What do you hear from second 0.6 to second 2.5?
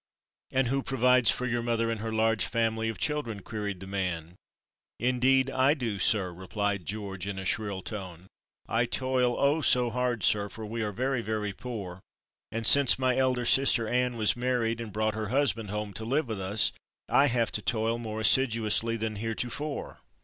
who provides for your mother and her large